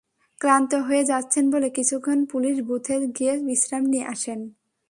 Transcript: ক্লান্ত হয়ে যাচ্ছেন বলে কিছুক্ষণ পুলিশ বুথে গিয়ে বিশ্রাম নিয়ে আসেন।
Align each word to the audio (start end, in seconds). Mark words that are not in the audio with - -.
ক্লান্ত 0.41 0.71
হয়ে 0.87 1.03
যাচ্ছেন 1.05 1.45
বলে 1.51 1.67
কিছুক্ষণ 1.69 2.19
পুলিশ 2.25 2.55
বুথে 2.67 2.95
গিয়ে 3.17 3.33
বিশ্রাম 3.47 3.83
নিয়ে 3.85 4.05
আসেন। 4.05 4.39